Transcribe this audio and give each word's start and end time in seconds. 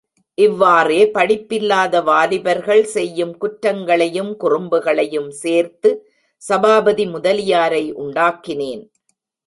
இவ்வாறே 0.37 1.01
படிப்பில்லாத 1.07 2.01
வாலிபர்கள் 2.01 2.83
செய்யும் 2.85 3.37
குற்றங்களையும் 3.37 4.31
குறும்புகளையும் 4.43 5.29
சேர்த்து 5.41 5.91
சபாபதி 6.41 7.05
முதலியாரை 7.07 7.83
உண்டாக்கினேன். 8.03 8.83